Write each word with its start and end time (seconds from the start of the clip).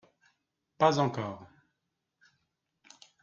Pas 0.79 0.97
encore. 0.97 1.45